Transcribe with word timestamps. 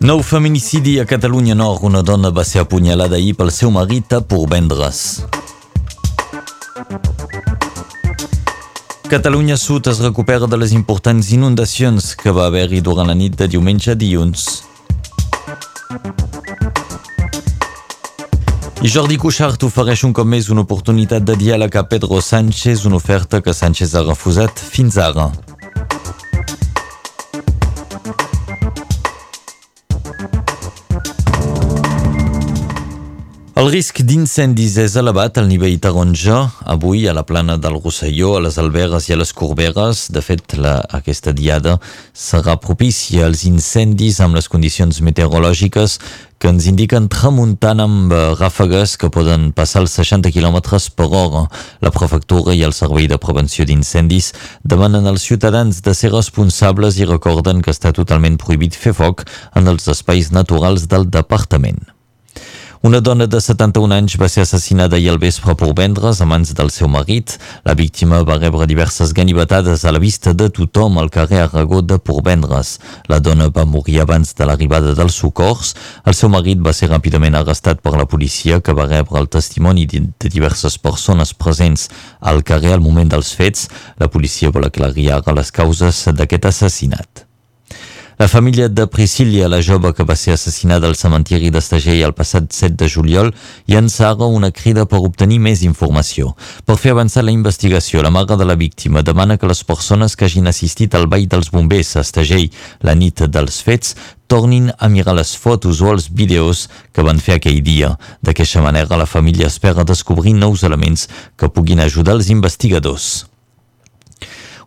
Nou 0.00 0.22
feminicidi 0.22 0.98
a 0.98 1.04
Catalunya 1.04 1.54
Nord. 1.54 1.82
Una 1.84 2.00
dona 2.02 2.30
va 2.30 2.44
ser 2.44 2.62
apunyalada 2.64 3.18
ahir 3.18 3.34
pel 3.36 3.50
seu 3.52 3.70
marit 3.70 4.12
a 4.16 4.22
Porvendres. 4.24 5.20
Catalunya 9.10 9.58
Sud 9.58 9.90
es 9.90 10.00
recupera 10.00 10.46
de 10.46 10.56
les 10.56 10.72
importants 10.72 11.32
inundacions 11.34 12.14
que 12.16 12.30
va 12.30 12.46
haver-hi 12.46 12.80
durant 12.80 13.10
la 13.10 13.14
nit 13.18 13.36
de 13.36 13.48
diumenge 13.50 13.92
a 13.92 13.98
dilluns. 13.98 14.46
I 18.80 18.88
Jordi 18.88 19.18
Cuixart 19.20 19.66
ofereix 19.68 20.06
un 20.08 20.14
cop 20.16 20.24
més 20.24 20.48
una 20.48 20.62
oportunitat 20.64 21.26
de 21.26 21.36
diàleg 21.36 21.76
a 21.76 21.84
Pedro 21.90 22.22
Sánchez, 22.24 22.86
una 22.88 22.96
oferta 22.96 23.42
que 23.44 23.52
Sánchez 23.52 23.94
ha 23.98 24.06
refusat 24.06 24.56
fins 24.56 24.96
ara. 24.96 25.28
El 33.60 33.66
risc 33.68 33.98
d'incendis 34.08 34.78
és 34.80 34.94
elevat 34.96 35.36
al 35.36 35.44
nivell 35.50 35.74
taronja. 35.84 36.36
Avui 36.74 37.02
a 37.10 37.12
la 37.12 37.26
plana 37.28 37.58
del 37.60 37.74
Rosselló, 37.76 38.30
a 38.38 38.40
les 38.40 38.56
Alberes 38.62 39.10
i 39.10 39.12
a 39.12 39.18
les 39.20 39.34
Corberes, 39.36 40.06
de 40.14 40.22
fet, 40.24 40.54
la, 40.56 40.78
aquesta 40.96 41.34
diada 41.36 41.74
serà 42.16 42.54
propícia 42.56 43.26
als 43.26 43.42
incendis 43.44 44.22
amb 44.24 44.38
les 44.38 44.48
condicions 44.48 45.02
meteorològiques 45.04 45.98
que 46.40 46.48
ens 46.48 46.70
indiquen 46.72 47.10
tramuntant 47.12 47.84
amb 47.84 48.16
eh, 48.16 48.22
ràfegues 48.40 48.96
que 48.96 49.12
poden 49.12 49.50
passar 49.52 49.84
els 49.84 49.98
60 50.00 50.32
km 50.32 50.80
per 50.96 51.10
hora. 51.12 51.44
La 51.84 51.92
prefectura 51.92 52.56
i 52.56 52.64
el 52.64 52.72
Servei 52.72 53.12
de 53.12 53.20
Prevenció 53.20 53.68
d'Incendis 53.68 54.32
demanen 54.64 55.04
als 55.04 55.28
ciutadans 55.28 55.84
de 55.84 55.92
ser 55.92 56.16
responsables 56.16 56.96
i 56.96 57.12
recorden 57.12 57.60
que 57.60 57.76
està 57.76 57.92
totalment 57.92 58.40
prohibit 58.40 58.72
fer 58.72 58.96
foc 58.96 59.28
en 59.52 59.68
els 59.68 59.92
espais 59.92 60.32
naturals 60.32 60.88
del 60.88 61.10
departament. 61.12 61.99
Una 62.82 63.02
dona 63.04 63.26
de 63.28 63.36
71 63.44 63.92
anys 63.92 64.14
va 64.16 64.24
ser 64.32 64.40
assassinada 64.46 64.96
ahir 64.96 65.10
al 65.12 65.18
vespre 65.20 65.52
per 65.52 65.66
vendres 65.76 66.22
a 66.24 66.26
mans 66.30 66.54
del 66.56 66.70
seu 66.72 66.88
marit. 66.88 67.34
La 67.68 67.74
víctima 67.76 68.22
va 68.24 68.38
rebre 68.38 68.64
diverses 68.70 69.12
ganivetades 69.12 69.84
a 69.84 69.92
la 69.92 70.00
vista 70.00 70.32
de 70.32 70.48
tothom 70.48 70.96
al 70.96 71.12
carrer 71.12 71.42
Aragó 71.42 71.82
de 71.84 71.98
Porvendres. 72.00 72.78
La 73.12 73.20
dona 73.20 73.50
va 73.52 73.66
morir 73.68 74.00
abans 74.00 74.32
de 74.32 74.48
l'arribada 74.48 74.96
dels 74.96 75.20
socors. 75.20 75.74
El 76.08 76.16
seu 76.16 76.32
marit 76.32 76.64
va 76.64 76.72
ser 76.72 76.88
ràpidament 76.88 77.36
arrestat 77.36 77.84
per 77.84 77.98
la 78.00 78.08
policia 78.08 78.62
que 78.64 78.72
va 78.72 78.88
rebre 78.88 79.20
el 79.20 79.28
testimoni 79.28 79.84
de 79.84 80.32
diverses 80.32 80.80
persones 80.80 81.36
presents 81.36 81.90
al 82.20 82.40
carrer 82.40 82.78
al 82.78 82.86
moment 82.88 83.12
dels 83.12 83.36
fets. 83.36 83.68
La 84.00 84.08
policia 84.08 84.56
vol 84.56 84.72
aclarir 84.72 85.10
ara 85.20 85.36
les 85.36 85.52
causes 85.52 86.06
d'aquest 86.16 86.48
assassinat. 86.48 87.29
La 88.20 88.28
família 88.28 88.68
de 88.68 88.86
Priscilla, 88.86 89.48
la 89.48 89.62
jove 89.62 89.94
que 89.96 90.04
va 90.04 90.12
ser 90.14 90.34
assassinada 90.34 90.84
al 90.90 90.96
cementiri 91.00 91.48
d'Estagell 91.48 92.02
el 92.04 92.12
passat 92.12 92.50
7 92.52 92.76
de 92.82 92.88
juliol, 92.92 93.30
llança 93.64 94.10
ara 94.10 94.28
una 94.28 94.50
crida 94.52 94.84
per 94.84 95.00
obtenir 95.00 95.38
més 95.40 95.62
informació. 95.64 96.34
Per 96.68 96.76
fer 96.76 96.92
avançar 96.92 97.24
la 97.24 97.32
investigació, 97.32 98.02
la 98.04 98.12
mare 98.12 98.36
de 98.36 98.44
la 98.44 98.58
víctima 98.60 99.00
demana 99.00 99.38
que 99.40 99.48
les 99.48 99.64
persones 99.64 100.18
que 100.20 100.28
hagin 100.28 100.52
assistit 100.52 100.92
al 100.94 101.08
ball 101.08 101.24
dels 101.32 101.48
bombers 101.48 101.94
a 101.96 102.04
Estagell 102.04 102.50
la 102.84 102.92
nit 102.92 103.24
dels 103.24 103.62
fets 103.64 103.96
tornin 104.28 104.68
a 104.76 104.92
mirar 104.92 105.16
les 105.16 105.32
fotos 105.32 105.80
o 105.80 105.88
els 105.88 106.12
vídeos 106.12 106.68
que 106.92 107.00
van 107.00 107.24
fer 107.24 107.40
aquell 107.40 107.64
dia. 107.64 107.94
D'aquesta 108.20 108.60
manera, 108.60 109.00
la 109.00 109.08
família 109.08 109.48
espera 109.48 109.88
descobrir 109.88 110.36
nous 110.36 110.68
elements 110.68 111.08
que 111.40 111.48
puguin 111.48 111.80
ajudar 111.80 112.20
els 112.20 112.28
investigadors. 112.28 113.29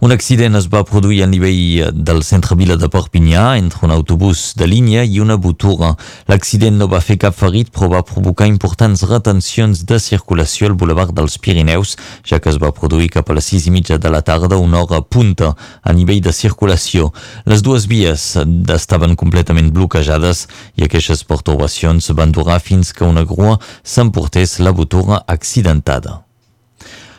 Un 0.03 0.11
accident 0.11 0.57
es 0.59 0.65
va 0.67 0.81
produir 0.83 1.21
a 1.23 1.27
nivell 1.31 1.93
del 1.95 2.17
centre 2.27 2.57
vila 2.59 2.75
de 2.75 2.89
Perpinyà 2.91 3.43
entre 3.55 3.85
un 3.87 3.91
autobús 3.95 4.41
de 4.59 4.65
línia 4.67 5.05
i 5.07 5.21
una 5.23 5.37
botura. 5.39 5.93
L'accident 6.27 6.75
no 6.75 6.89
va 6.91 6.99
fer 6.99 7.15
cap 7.21 7.37
ferit 7.37 7.69
però 7.71 7.87
va 7.93 8.01
provocar 8.03 8.49
importants 8.51 9.05
retencions 9.07 9.85
de 9.87 9.99
circulació 10.03 10.67
al 10.67 10.75
boulevard 10.81 11.15
dels 11.15 11.37
Pirineus, 11.39 11.93
ja 12.27 12.41
que 12.43 12.51
es 12.51 12.59
va 12.59 12.73
produir 12.75 13.13
cap 13.13 13.31
a 13.31 13.37
les 13.37 13.47
sis 13.47 13.69
i 13.69 13.71
mitja 13.71 13.95
de 13.95 14.11
la 14.11 14.19
tarda 14.27 14.59
una 14.59 14.83
hora 14.83 14.99
punta 14.99 15.53
a 15.55 15.95
nivell 15.95 16.19
de 16.27 16.35
circulació. 16.35 17.13
Les 17.47 17.63
dues 17.63 17.87
vies 17.87 18.27
estaven 18.75 19.15
completament 19.15 19.71
bloquejades 19.71 20.49
i 20.75 20.83
aquestes 20.83 21.23
pertorbacions 21.23 22.11
van 22.11 22.35
durar 22.35 22.59
fins 22.59 22.91
que 22.91 23.07
una 23.07 23.23
grua 23.23 23.55
s'emportés 23.87 24.59
la 24.59 24.75
botura 24.75 25.23
accidentada. 25.31 26.25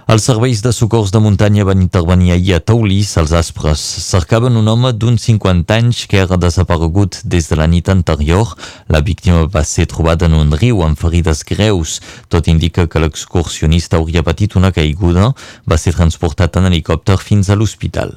Els 0.04 0.26
serveis 0.28 0.60
de 0.60 0.69
socors 0.76 1.09
de 1.15 1.20
muntanya 1.25 1.65
van 1.65 1.81
intervenir 1.81 2.34
ahir 2.34 2.53
a 2.54 2.59
Taulís, 2.60 3.15
als 3.16 3.32
Aspres. 3.32 3.81
Cercaven 4.04 4.59
un 4.60 4.69
home 4.69 4.91
d'uns 4.92 5.25
50 5.31 5.78
anys 5.78 6.03
que 6.10 6.20
era 6.20 6.37
desaparegut 6.37 7.22
des 7.25 7.48
de 7.48 7.56
la 7.56 7.66
nit 7.66 7.88
anterior. 7.88 8.53
La 8.93 9.00
víctima 9.00 9.47
va 9.48 9.64
ser 9.64 9.87
trobada 9.88 10.28
en 10.28 10.37
un 10.37 10.53
riu 10.60 10.84
amb 10.84 11.00
ferides 11.00 11.41
greus. 11.48 12.03
Tot 12.28 12.53
indica 12.53 12.84
que 12.87 13.00
l'excursionista 13.00 13.97
hauria 13.97 14.26
patit 14.26 14.60
una 14.60 14.75
caiguda. 14.76 15.32
Va 15.64 15.81
ser 15.81 15.97
transportat 15.97 16.60
en 16.60 16.69
helicòpter 16.69 17.16
fins 17.16 17.48
a 17.48 17.56
l'hospital. 17.56 18.12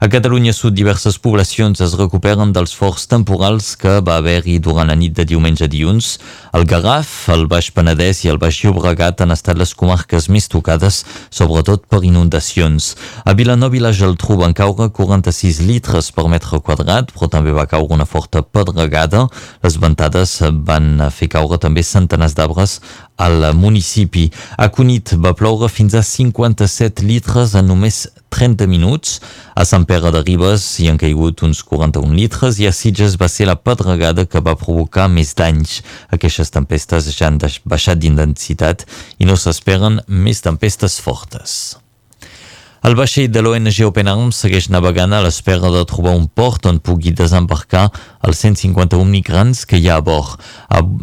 A 0.00 0.06
Catalunya 0.06 0.52
Sud, 0.54 0.76
diverses 0.78 1.16
poblacions 1.18 1.80
es 1.82 1.96
recuperen 1.98 2.52
dels 2.54 2.70
forts 2.70 3.08
temporals 3.10 3.72
que 3.74 3.96
va 4.06 4.20
haver-hi 4.20 4.60
durant 4.62 4.86
la 4.86 4.94
nit 4.94 5.16
de 5.16 5.24
diumenge 5.26 5.66
a 5.66 5.70
dilluns. 5.72 6.12
El 6.54 6.68
Garraf, 6.70 7.10
el 7.34 7.48
Baix 7.50 7.72
Penedès 7.74 8.20
i 8.22 8.30
el 8.30 8.38
Baix 8.38 8.60
Llobregat 8.62 9.24
han 9.24 9.34
estat 9.34 9.58
les 9.58 9.74
comarques 9.74 10.28
més 10.30 10.46
tocades, 10.46 11.00
sobretot 11.34 11.88
per 11.90 12.04
inundacions. 12.06 12.92
A 13.26 13.34
Vilanova 13.34 13.74
i 13.74 13.82
la 13.82 13.90
Geltrú 13.90 14.38
van 14.38 14.54
caure 14.54 14.86
46 14.94 15.64
litres 15.66 16.12
per 16.14 16.28
metre 16.30 16.62
quadrat, 16.62 17.10
però 17.10 17.26
també 17.34 17.50
va 17.50 17.66
caure 17.66 17.98
una 17.98 18.06
forta 18.06 18.44
pedregada. 18.46 19.26
Les 19.66 19.82
ventades 19.82 20.38
van 20.62 21.08
fer 21.10 21.26
caure 21.34 21.58
també 21.58 21.82
centenars 21.82 22.38
d'arbres 22.38 22.78
al 23.18 23.52
municipi. 23.54 24.28
A 24.56 24.68
Cunit 24.72 25.16
va 25.18 25.34
ploure 25.36 25.68
fins 25.68 25.96
a 25.98 26.04
57 26.06 27.04
litres 27.04 27.56
en 27.58 27.66
només 27.68 28.06
30 28.30 28.68
minuts. 28.70 29.18
A 29.58 29.66
Sant 29.66 29.84
Pere 29.90 30.12
de 30.14 30.22
Ribes 30.22 30.64
hi 30.78 30.88
han 30.88 31.00
caigut 31.00 31.42
uns 31.42 31.64
41 31.66 32.14
litres 32.14 32.62
i 32.62 32.68
a 32.70 32.72
Sitges 32.72 33.18
va 33.20 33.28
ser 33.32 33.50
la 33.50 33.58
pedregada 33.58 34.28
que 34.30 34.44
va 34.44 34.56
provocar 34.60 35.08
més 35.10 35.34
danys. 35.34 35.80
Aquestes 36.14 36.54
tempestes 36.54 37.10
ja 37.10 37.28
han 37.28 37.42
baixat 37.66 37.98
d'intensitat 37.98 38.86
i 39.18 39.28
no 39.28 39.36
s'esperen 39.36 40.00
més 40.06 40.44
tempestes 40.46 41.00
fortes. 41.02 41.58
El 42.86 42.94
vaixell 42.94 43.26
de 43.34 43.40
l'ONG 43.42 43.80
Open 43.88 44.06
Arms 44.06 44.36
segueix 44.44 44.68
navegant 44.70 45.10
a 45.10 45.18
l'espera 45.24 45.66
de 45.74 45.80
trobar 45.90 46.12
un 46.14 46.28
port 46.30 46.66
on 46.70 46.76
pugui 46.78 47.10
desembarcar 47.10 47.88
els 48.22 48.38
151 48.44 49.02
migrants 49.10 49.64
que 49.66 49.80
hi 49.80 49.88
ha 49.90 49.96
a 49.98 50.04
bord. 50.04 50.38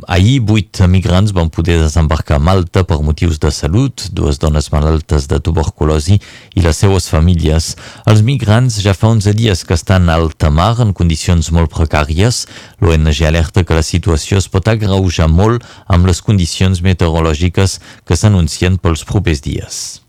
Ahir, 0.07 0.37
vuit 0.47 0.79
migrants 0.87 1.33
van 1.35 1.51
poder 1.51 1.75
desembarcar 1.81 2.37
a 2.39 2.43
Malta 2.47 2.85
per 2.87 3.01
motius 3.03 3.41
de 3.43 3.51
salut, 3.51 4.05
dues 4.15 4.39
dones 4.39 4.71
malaltes 4.71 5.27
de 5.27 5.41
tuberculosi 5.43 6.15
i 6.55 6.63
les 6.63 6.79
seues 6.79 7.09
famílies. 7.11 7.73
Els 8.07 8.23
migrants 8.23 8.79
ja 8.79 8.95
fa 8.95 9.11
11 9.11 9.35
dies 9.35 9.65
que 9.67 9.75
estan 9.75 10.07
a 10.07 10.15
alta 10.15 10.49
mar 10.49 10.77
en 10.79 10.95
condicions 10.95 11.51
molt 11.51 11.75
precàries. 11.75 12.45
L'ONG 12.79 13.19
alerta 13.27 13.67
que 13.67 13.75
la 13.75 13.83
situació 13.83 14.39
es 14.39 14.47
pot 14.47 14.71
agreujar 14.71 15.27
molt 15.27 15.67
amb 15.91 16.07
les 16.07 16.23
condicions 16.23 16.79
meteorològiques 16.79 17.81
que 18.07 18.15
s'anuncien 18.15 18.79
pels 18.79 19.03
propers 19.03 19.43
dies. 19.43 20.04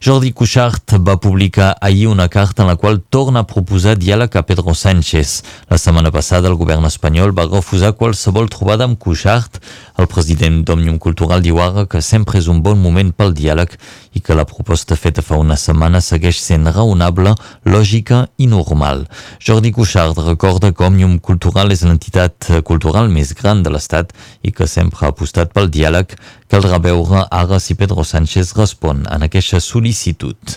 Jordi 0.00 0.30
Cuixart 0.32 0.94
va 1.04 1.18
publicar 1.20 1.74
ahir 1.78 2.06
una 2.08 2.30
carta 2.32 2.62
en 2.62 2.68
la 2.70 2.76
qual 2.80 3.02
torna 3.12 3.42
a 3.42 3.46
proposar 3.46 3.98
diàleg 4.00 4.32
a 4.32 4.42
Pedro 4.48 4.72
Sánchez. 4.72 5.42
La 5.68 5.76
setmana 5.76 6.08
passada 6.10 6.48
el 6.48 6.56
govern 6.56 6.88
espanyol 6.88 7.34
va 7.36 7.44
refusar 7.44 7.92
qualsevol 7.92 8.48
trobada 8.48 8.86
amb 8.88 8.96
Cuixart. 8.96 9.60
El 10.00 10.08
president 10.08 10.62
d'Òmnium 10.64 10.96
Cultural 10.96 11.44
diu 11.44 11.60
ara 11.60 11.84
que 11.84 12.00
sempre 12.00 12.40
és 12.40 12.48
un 12.48 12.62
bon 12.64 12.80
moment 12.80 13.12
pel 13.12 13.36
diàleg 13.36 13.76
i 14.16 14.24
que 14.24 14.32
la 14.32 14.48
proposta 14.48 14.96
feta 14.96 15.20
fa 15.20 15.36
una 15.36 15.60
setmana 15.60 16.00
segueix 16.00 16.40
sent 16.40 16.72
raonable, 16.72 17.36
lògica 17.68 18.24
i 18.40 18.48
normal. 18.48 19.04
Jordi 19.36 19.68
Cuixart 19.68 20.16
recorda 20.24 20.72
que 20.72 20.88
Òmnium 20.88 21.18
Cultural 21.20 21.76
és 21.76 21.84
l'entitat 21.84 22.48
cultural 22.64 23.12
més 23.12 23.36
gran 23.36 23.60
de 23.60 23.68
l'Estat 23.68 24.16
i 24.40 24.48
que 24.48 24.64
sempre 24.64 25.04
ha 25.04 25.12
apostat 25.12 25.52
pel 25.52 25.68
diàleg. 25.68 26.16
Caldrà 26.50 26.80
veure 26.82 27.20
ara 27.30 27.60
si 27.62 27.76
Pedro 27.78 28.02
Sánchez 28.02 28.56
respon 28.58 29.04
en 29.14 29.22
aquesta 29.22 29.60
sol·licitud. 29.62 30.56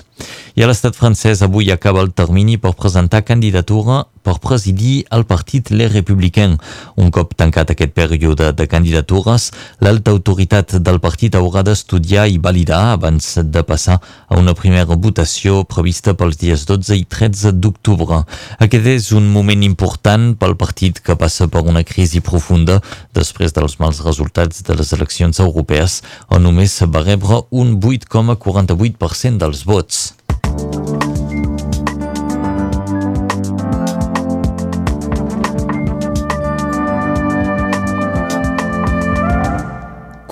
I 0.56 0.64
a 0.64 0.68
l'estat 0.70 0.96
francès 0.96 1.42
avui 1.42 1.72
acaba 1.72 2.02
el 2.06 2.14
termini 2.14 2.60
per 2.62 2.75
presentar 2.78 3.24
candidatura 3.25 4.04
per 4.24 4.40
presidir 4.40 5.04
el 5.12 5.25
partit 5.28 5.70
Les 5.70 5.92
Républicains. 5.92 6.58
Un 6.96 7.12
cop 7.12 7.36
tancat 7.38 7.74
aquest 7.74 7.94
període 7.94 8.52
de 8.56 8.68
candidatures, 8.72 9.50
l'alta 9.84 10.14
autoritat 10.16 10.78
del 10.80 11.00
partit 11.04 11.36
haurà 11.36 11.64
d'estudiar 11.68 12.25
i 12.31 12.40
validar 12.42 12.94
abans 12.94 13.34
de 13.44 13.64
passar 13.68 14.00
a 14.00 14.40
una 14.40 14.56
primera 14.58 14.96
votació 14.96 15.64
prevista 15.68 16.16
pels 16.16 16.40
dies 16.40 16.66
12 16.70 16.98
i 17.02 17.06
13 17.06 17.54
d'octubre. 17.60 18.24
Aquest 18.64 18.88
és 18.88 19.12
un 19.12 19.28
moment 19.34 19.64
important 19.68 20.31
pel 20.40 20.56
partit 20.56 21.04
que 21.04 21.18
passa 21.20 21.50
per 21.52 21.66
una 21.68 21.84
crisi 21.84 22.24
profunda 22.24 22.80
després 23.14 23.54
dels 23.54 23.78
mals 23.84 24.02
resultats 24.08 24.64
de 24.64 24.80
les 24.80 24.96
eleccions 24.96 25.44
europees, 25.44 26.02
on 26.30 26.48
només 26.48 26.80
va 26.88 27.04
rebre 27.04 27.44
un 27.52 27.75
8,48% 27.81 29.42
dels 29.44 29.66
vots. 29.68 30.12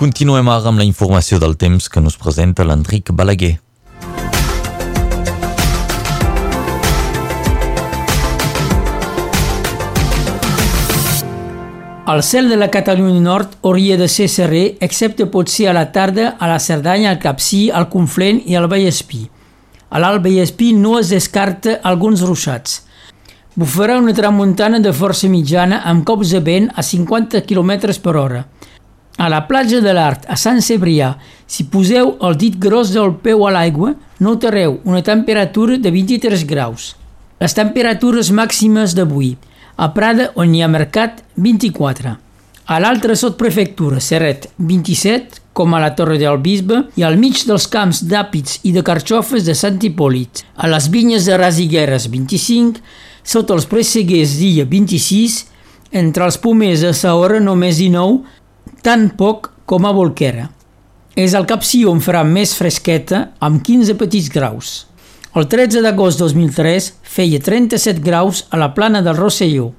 Continuem 0.02 0.48
ara 0.50 0.66
amb 0.66 0.80
la 0.80 0.84
informació 0.88 1.36
del 1.38 1.52
temps 1.54 1.84
que 1.86 2.00
nos 2.02 2.16
presenta 2.18 2.64
l'Enric 2.66 3.12
Balaguer. 3.14 3.52
El 12.12 12.22
cel 12.26 12.50
de 12.50 12.58
la 12.58 12.66
Catalunya 12.74 13.20
Nord 13.22 13.54
hauria 13.62 13.94
de 14.00 14.08
ser 14.10 14.26
serè, 14.26 14.64
excepte 14.82 15.28
potser 15.30 15.68
a 15.70 15.76
la 15.76 15.84
tarda 15.94 16.32
a 16.34 16.50
la 16.50 16.58
Cerdanya, 16.58 17.12
al 17.12 17.20
Capcí, 17.22 17.68
al 17.70 17.86
Conflent 17.92 18.42
i 18.50 18.58
al 18.58 18.66
Vallespí. 18.72 19.22
A 19.88 20.02
l'Alt 20.02 20.24
Vallespí 20.26 20.72
no 20.74 20.96
es 20.98 21.14
descarta 21.14 21.78
alguns 21.92 22.26
ruixats. 22.26 22.80
Bufarà 23.54 24.00
una 24.02 24.16
tramuntana 24.18 24.82
de 24.82 24.90
força 24.90 25.30
mitjana 25.30 25.84
amb 25.86 26.02
cops 26.02 26.34
de 26.34 26.42
vent 26.42 26.72
a 26.74 26.82
50 26.82 27.46
km 27.46 27.94
per 28.02 28.16
hora. 28.16 28.44
A 29.18 29.28
la 29.28 29.42
platja 29.46 29.82
de 29.84 29.92
l'Art, 29.92 30.24
a 30.28 30.36
Sant 30.40 30.62
Cebrià, 30.64 31.12
si 31.46 31.66
poseu 31.68 32.14
el 32.24 32.38
dit 32.40 32.56
gros 32.56 32.94
del 32.94 33.12
peu 33.22 33.44
a 33.46 33.52
l'aigua, 33.52 33.92
notareu 34.24 34.78
una 34.88 35.02
temperatura 35.04 35.76
de 35.76 35.92
23 35.92 36.46
graus. 36.48 36.94
Les 37.42 37.54
temperatures 37.54 38.30
màximes 38.32 38.94
d'avui. 38.96 39.34
A 39.76 39.90
Prada, 39.92 40.30
on 40.38 40.54
hi 40.54 40.62
ha 40.62 40.70
mercat, 40.70 41.22
24. 41.36 42.16
A 42.72 42.78
l'altra 42.80 43.16
sotprefectura, 43.18 44.00
Serret, 44.00 44.46
27, 44.56 45.40
com 45.52 45.74
a 45.74 45.80
la 45.82 45.90
Torre 45.98 46.16
del 46.20 46.38
Bisbe, 46.40 46.78
i 46.96 47.04
al 47.04 47.18
mig 47.20 47.42
dels 47.44 47.66
camps 47.68 48.04
d'àpids 48.08 48.60
i 48.68 48.72
de 48.72 48.84
carxofes 48.86 49.44
de 49.44 49.56
Sant 49.58 49.80
Hipòlit. 49.82 50.44
A 50.56 50.70
les 50.70 50.86
vinyes 50.88 51.26
de 51.28 51.36
Rasigueres, 51.36 52.06
25, 52.12 52.80
sota 53.24 53.56
els 53.58 53.66
presseguers 53.68 54.38
dia 54.38 54.64
26, 54.64 55.42
entre 55.92 56.24
els 56.24 56.38
pomers 56.40 56.86
a 56.86 56.94
Saora 56.96 57.42
només 57.42 57.82
19, 57.82 58.22
tan 58.82 59.12
poc 59.16 59.52
com 59.64 59.86
a 59.86 59.92
Volquera. 59.94 60.48
És 61.14 61.36
el 61.38 61.46
Capcí 61.46 61.84
on 61.86 62.00
farà 62.02 62.24
més 62.26 62.56
fresqueta, 62.58 63.28
amb 63.38 63.62
15 63.62 63.94
petits 64.00 64.30
graus. 64.32 64.72
El 65.38 65.46
13 65.48 65.80
d'agost 65.84 66.20
2003 66.20 66.90
feia 67.14 67.40
37 67.40 68.02
graus 68.04 68.42
a 68.50 68.58
la 68.60 68.72
plana 68.74 69.00
del 69.06 69.16
Rosselló. 69.16 69.70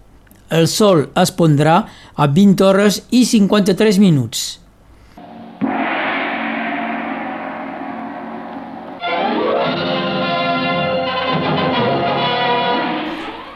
El 0.49 0.69
sol 0.71 1.07
es 1.19 1.33
pondrà 1.35 1.77
a 2.15 2.27
20 2.29 2.65
hores 2.65 3.03
i 3.11 3.25
53 3.25 3.99
minuts. 4.01 4.43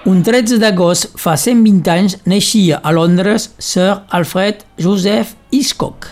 Un 0.08 0.22
13 0.24 0.62
d'agost 0.62 1.18
fa 1.20 1.34
120 1.36 1.92
anys 1.92 2.20
naixia 2.26 2.78
a 2.80 2.94
Londres 2.96 3.50
Sir 3.60 3.90
Alfred 4.16 4.64
Joseph 4.80 5.37
Hitchcock. 5.52 6.08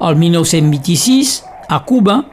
El 0.00 0.16
1926, 0.16 1.44
a 1.68 1.84
Cuba, 1.84 2.24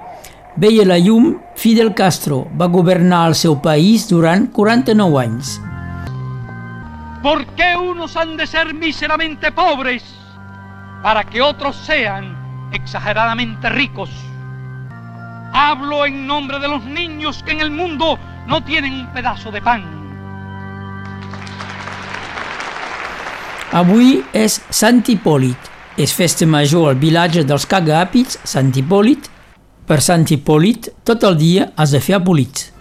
llum 0.58 1.40
Fidel 1.56 1.94
Castro 1.94 2.48
va 2.60 2.66
governar 2.68 3.28
el 3.30 3.36
seu 3.36 3.62
país 3.62 4.08
durant 4.10 4.50
49 4.52 5.20
anys. 5.22 5.62
¿Por 7.22 7.46
qué 7.56 7.76
unos 7.76 8.16
han 8.18 8.38
de 8.38 8.48
ser 8.48 8.74
míseramente 8.74 9.52
pobres 9.52 10.04
para 11.04 11.24
que 11.26 11.42
otros 11.42 11.76
sean 11.76 12.70
exageradamente 12.74 13.70
ricos? 13.70 14.10
Hablo 15.54 16.06
en 16.06 16.26
nombre 16.26 16.60
de 16.60 16.68
los 16.68 16.84
niños 16.86 17.44
que 17.44 17.52
en 17.52 17.62
el 17.62 17.72
mundo 17.72 18.18
no 18.48 18.64
tienen 18.64 18.94
un 18.94 19.08
pedazo 19.14 19.52
de 19.52 19.62
pan. 19.62 19.99
Avui 23.70 24.24
és 24.34 24.56
Sant 24.74 25.04
Hipòlit. 25.06 25.68
És 26.02 26.10
festa 26.18 26.48
major 26.50 26.88
al 26.90 26.98
vilatge 26.98 27.44
dels 27.46 27.68
cagàpids, 27.70 28.40
Sant 28.42 28.72
Hipòlit. 28.74 29.28
Per 29.86 30.00
Sant 30.02 30.26
Hipòlit, 30.26 30.90
tot 31.06 31.22
el 31.30 31.38
dia 31.38 31.68
has 31.78 31.94
de 31.94 32.02
fer 32.02 32.16
apolits. 32.18 32.72